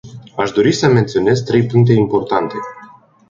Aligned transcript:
Aș 0.35 0.51
dori 0.51 0.71
să 0.71 0.87
menționez 0.87 1.39
trei 1.41 1.65
puncte 1.65 1.93
importante. 1.93 2.55